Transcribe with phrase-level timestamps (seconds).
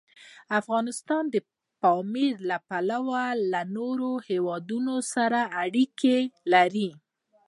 [0.59, 1.35] افغانستان د
[1.81, 6.17] پامیر له پلوه له نورو هېوادونو سره اړیکې
[6.53, 6.89] لري.